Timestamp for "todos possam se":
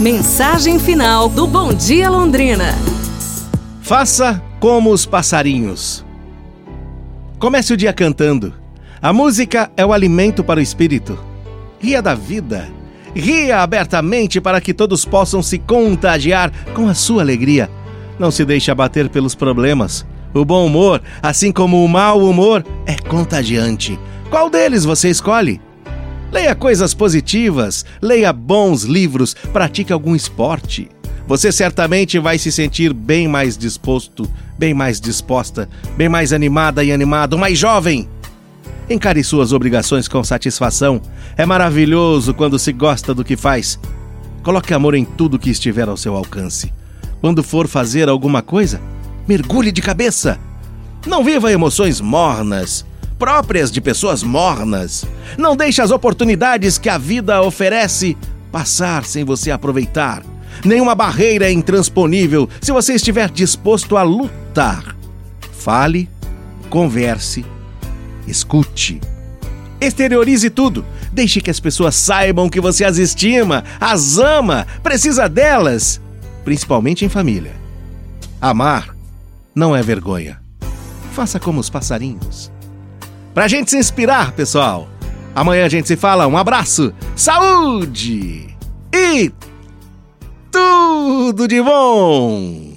14.72-15.58